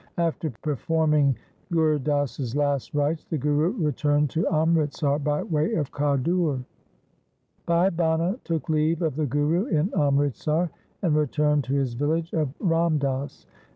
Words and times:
After 0.17 0.49
performing 0.63 1.35
Gur 1.71 1.99
Das's 1.99 2.55
last 2.55 2.95
rites 2.95 3.23
the 3.25 3.37
Guru 3.37 3.69
returned 3.73 4.31
to 4.31 4.47
Amritsar 4.47 5.19
by 5.19 5.43
way 5.43 5.75
of 5.75 5.91
Khadur. 5.91 6.63
Bhai 7.67 7.91
Bhana 7.91 8.39
took 8.43 8.67
leave 8.67 9.03
of 9.03 9.15
the 9.15 9.27
Guru 9.27 9.65
in 9.65 9.89
Amritsar 9.93 10.71
and 11.03 11.15
returned 11.15 11.65
to 11.65 11.75
his 11.75 11.93
village 11.93 12.33
of 12.33 12.49
Ramdas. 12.59 13.45